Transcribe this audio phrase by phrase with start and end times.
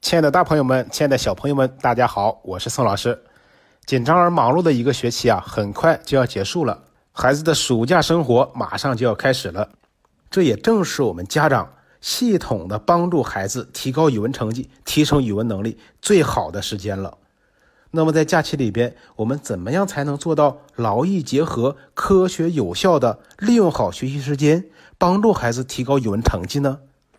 [0.00, 3.24] 亲爱的大朋友们，亲爱的小朋友们，大家好，我是宋老师。
[3.86, 9.68] 紧张而忙碌的一个学期啊，很快就要结束了，孩子的暑假生活马上就要开始了。
[10.30, 17.18] 这也正是我们家长系统的帮助孩子提高语文成绩、提升语文能力最好的时间了。
[17.90, 24.66] 那么在假期里边，我们怎么样才能做到劳逸结合、科学有效的利用好学习时间，
[24.98, 26.78] 帮助孩子提高语文成绩呢？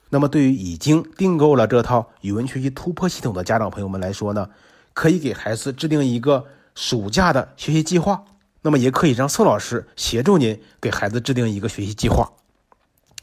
[0.10, 4.50] 那么，对于已经订购了这套语文学习突破系统的家长朋友们来说呢，
[4.94, 6.46] 可以给孩子制定一个
[6.76, 8.24] 暑假的学习计划。
[8.62, 12.32] 那么，也可以让宋老师协助您给孩子制定一个学习计划，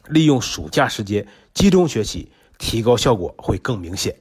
[0.09, 4.15] 利用暑假时间集中学习，提高效果会更明显。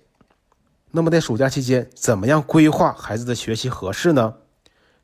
[0.92, 4.34] 那么，在暑假期间，怎么样规划孩子的学习合适呢？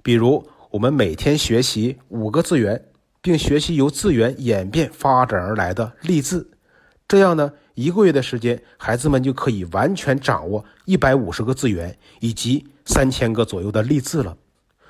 [0.02, 2.86] 比如，我们每天学习五个字源，
[3.22, 6.52] 并学习由字源演变发展而来的例字。
[7.10, 14.38] 这样呢，一个月的时间，孩子们就可以完全掌握一百五十个字源以及三千个左右的例字了。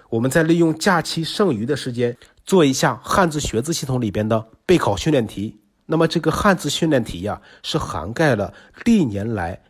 [0.10, 5.62] 我们再利用假期剩余的时间，做一下汉字学字系统里边的备考训练题。
[5.86, 9.62] 那么这个汉字训练题呀，是涵盖了历年来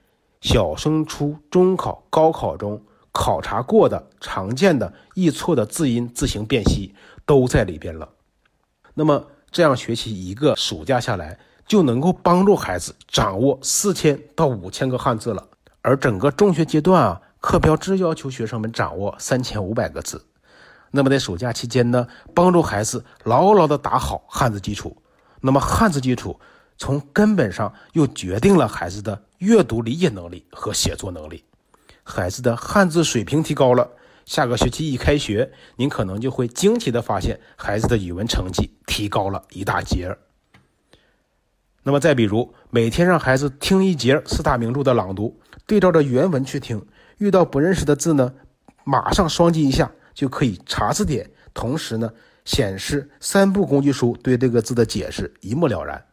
[0.42, 6.96] 小升初、中考、高考中考察过的常见的易错的字音字形辨析
[7.28, 8.10] 都在里边了。
[8.96, 11.38] 那么这样学习一个暑假下来。
[11.70, 15.48] 就能够帮助孩子掌握四千到五千个汉字了，
[15.84, 20.26] 而整个中学阶段啊，课标只要求学生们掌握三千五百个字。
[20.90, 24.98] 那么在暑假期间呢，帮助孩子牢牢的打好汉字基础。
[25.42, 26.40] 那么汉字基础
[26.76, 31.44] 从根本上又决定了孩子的阅读理解能力和写作能力。
[32.04, 33.88] 孩子的汉字水平提高了，
[34.26, 40.18] 下个学期一开学，您可能就会惊奇的发现孩子的语文成绩提高了一大截儿。
[41.84, 46.86] 那么再比如，每天让孩子听一节四大名著的朗读，对照着原文去听，
[47.18, 48.34] 遇到不认识的字呢，
[48.84, 52.12] 马上双击一下就可以查字典，同时呢
[52.44, 56.04] 显示三部工具书对这个字的解释一目了然。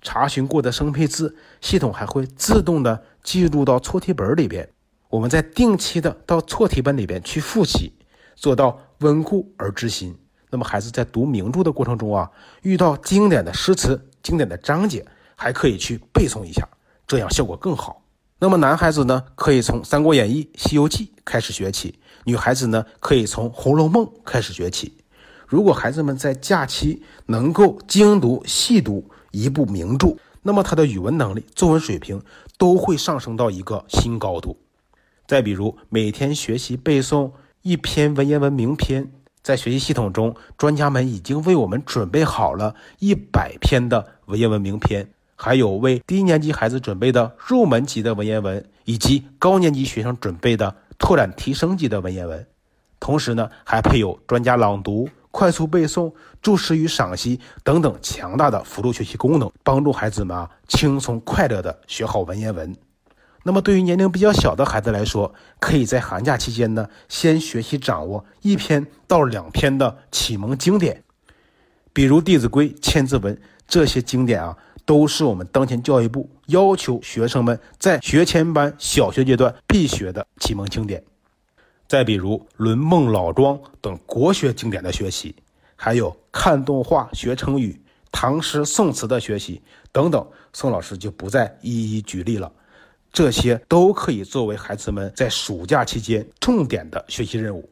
[0.00, 4.68] 查询过的生僻字，系统还会自动的记录到错题本里边，
[5.08, 7.92] 我们在定期的到错题本里边去复习，
[8.36, 10.16] 做到温故而知新。
[10.50, 12.30] 那么孩子在读名著的过程中啊，
[12.62, 14.07] 遇到经典的诗词。
[14.28, 16.68] 经典的章节还可以去背诵一下，
[17.06, 18.02] 这样效果更好。
[18.38, 21.94] 那么男孩子呢，可以从《三国演义》《西游记》开始学起；
[22.24, 24.92] 女孩子呢，可以从《红楼梦》开始学起。
[25.46, 32.22] 如果孩子们在假期能够精读细读一部名著，那么他的语文能力、作文水平
[32.58, 34.58] 都会上升到一个新高度。
[35.26, 39.10] 再比如，每天学习背诵一篇文言文名篇。
[39.42, 52.46] 在学习系统中，专家们已经为我们准备好了一百篇的文言文名篇，还有为低年级孩子准备的入门级的文言文，以及高年级学生准备的拓展提升级的文言文。
[53.00, 56.12] 同时呢，还配有专家朗读、快速背诵、
[56.42, 62.76] 注释与赏析等等强大的辅助学习功能，帮助孩子们啊轻松快乐地学好文言文。
[63.44, 71.02] 那么，对于年龄比较小的孩子来说，可以在寒假期间呢，先学习掌握一篇到两篇的启蒙经典，
[71.92, 73.34] 比如《弟子规》《千字文》
[73.66, 81.02] 这些经典啊，都是我们当前教育部要求学生们在学前班小学阶段必学的启蒙经典。
[81.86, 85.34] 再比如《论孟》《老庄》等国学经典的学习，
[85.74, 87.80] 还有看动画学成语、
[88.12, 92.52] 唐诗宋词的学习等等，宋老师就不再一一举例了。
[93.12, 97.68] 这些都可以作为孩子们在暑假期间重点的学习任务。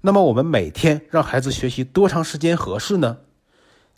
[0.00, 3.18] 那么，我们每天让孩子学习多长时间合适呢？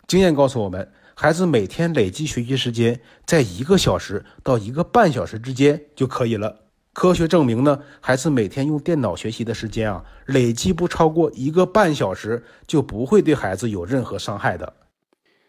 [0.05, 6.61] 经验告诉我们，孩子每天累计学习时间在一个小时到一个半小时之间就可以了。
[6.93, 14.71] 科学证明呢，孩子每天用电脑学习的时间啊，累计不超过一个半小时，就不会对孩子有任何伤害的。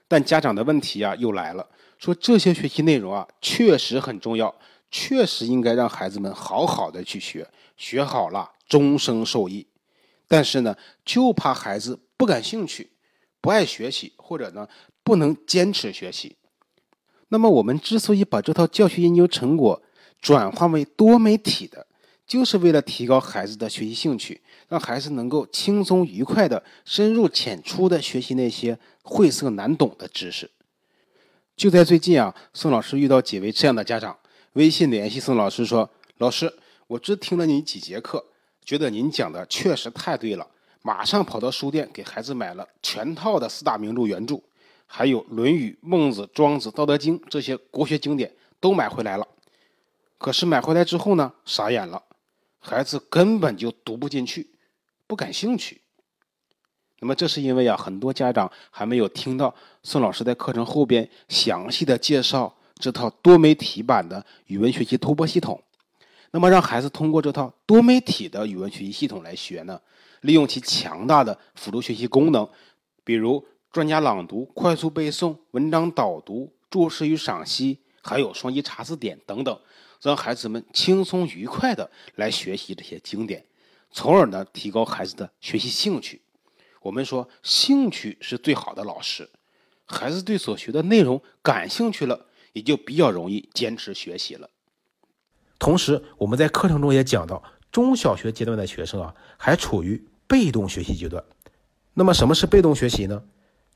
[0.08, 4.54] 但家长的问题啊又来了，说这些学习内容啊确实很重要。
[4.90, 9.66] 确实应该让孩子们好好的去学，学好了终生受益。
[10.28, 12.90] 但是呢，就怕孩子不感兴趣、
[13.40, 14.66] 不爱学习，或者呢
[15.02, 16.36] 不能坚持学习。
[17.28, 19.82] 那么，我们之所以把这套教学研究成果
[20.20, 21.86] 转化为多媒体的，
[22.26, 30.50] 就是为了提高孩子的学习兴趣，让孩子能够轻松愉快的、深入浅出的学习那些晦涩难懂的知识。
[31.56, 34.16] 就在最近啊，宋老师遇到几位这样的家长。
[34.56, 36.50] 微信联系宋老师说：“老师，
[36.86, 38.24] 我只听了你几节课，
[38.64, 40.48] 觉得您讲的确实太对了，
[40.80, 44.40] 马上跑到书店给孩子买了全套的四大名著原著，
[44.86, 49.28] 还有《论语》《孟子》《庄子》《道德经》这些国学经典都买回来了。
[50.16, 52.02] 可是买回来之后呢，傻眼了，
[52.58, 54.52] 孩子根本就读不进去，
[55.06, 55.82] 不感兴趣。
[57.00, 65.62] 那么这是因为啊，很多家长还没有听到宋老师在课程后边详细的介绍这套多媒体版的语文学习突破系统。
[66.30, 69.80] 那么让孩子通过这套多媒体的语文学习系统来学呢，
[70.20, 72.46] 利用其强大的辅助学习功能，
[73.04, 73.42] 比如
[73.72, 79.58] 专家朗读、快速背诵、文章导读、注释与赏析，还有双击查字典等等，
[80.02, 83.42] 让孩子们轻松愉快的来学习这些经典，
[83.90, 86.20] 从而呢提高孩子的学习兴趣。
[86.82, 89.28] 我们说，兴趣是最好的老师。
[89.86, 94.48] 孩子对所学的内容感兴趣了，也就比较容易坚持学习了。
[95.58, 101.22] 同时，我们在课程中也讲到，中小学阶段的学生啊，还处于被动学习阶段。
[101.92, 103.22] 那么，什么是被动学习呢？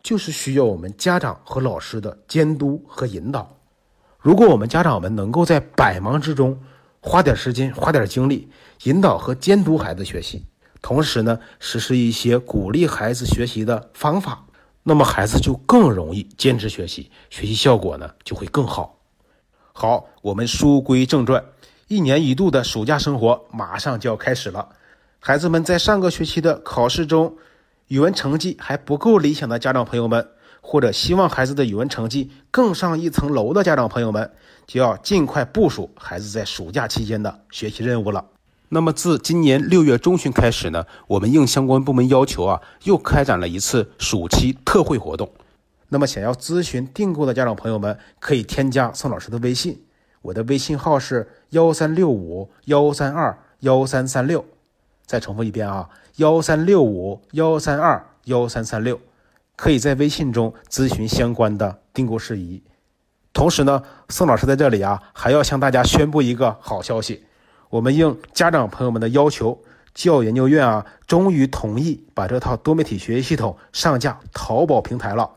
[0.03, 3.55] 就是需要我们家长和老师的监督和引导。
[4.19, 6.59] 如果我们家长们能够在百忙之中
[7.03, 8.49] 花点时间、花点精力，
[8.85, 10.47] 引导和监督孩子学习，
[10.81, 14.47] 同时呢，实施一些鼓励孩子学习的方法，
[14.83, 18.99] 那么孩子就更容易坚持学习，学习效果呢就会更好。
[19.73, 21.45] 好，我们书归正传。
[21.89, 24.69] 一年一度的暑假生活马上就要开始了，
[25.19, 27.37] 孩子们在上个学期的考试中，
[27.89, 30.27] 语文成绩还不够理想的家长朋友们，
[30.61, 34.31] 或者希望孩子的语文成绩更上一层楼的家长朋友们，
[34.67, 38.25] 就要尽快部署孩子在暑假期间的学习任务了。
[38.73, 45.29] 那么自今年六月中旬开始呢，我们应相关部门要求啊，又开展了一次暑期特惠活动。
[45.89, 49.83] 那么想要咨询订购的家长朋友们，可以添加宋老师的微信。
[50.23, 54.45] 我的微信号是幺三六五幺三二幺三三六，
[55.05, 59.01] 再重复一遍啊，幺三六五幺三二幺三三六，
[59.57, 62.63] 可以在微信中咨询相关的订购事宜。
[63.33, 67.25] 同时呢，宋老师在这里啊，还要向大家宣布一个好消息：
[67.71, 69.63] 我们应家长朋友们的要求，
[69.95, 75.31] 教研究院啊，终于同意把这套多媒体学习系统上架淘宝平台了。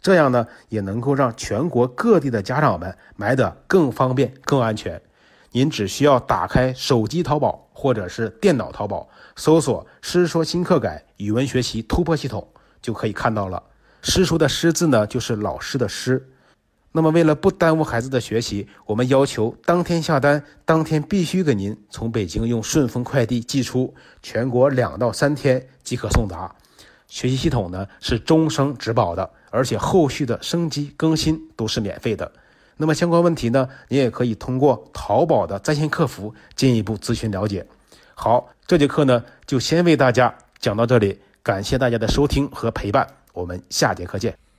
[0.00, 5.02] 这样呢，也能够让全国各地的家长们买的更方便、更安全。
[5.50, 12.46] 您只需要打开手机淘宝或者是电脑淘宝，搜索“师说新课改语文学习突破系统”，
[12.80, 13.60] 就可以看到了。
[14.00, 16.24] 师说的“师”字呢，就是老师的“师”。
[16.92, 26.54] 那么，为了不耽误孩子的学习，我们要求当天下单，当天必须给您从北京用顺丰快递寄出，全国两到三天即可送达。
[27.06, 29.30] 学习系统呢是终生质保的。
[29.52, 32.30] 而且后续的升级更新都是免费的。
[32.76, 37.66] 那么相关问题呢，您也可以通过淘宝的在线客服进一步咨询了解。
[38.14, 44.49] 好，这节课呢就先为大家讲到这里，感谢大家的收听和陪伴，我们下节课见。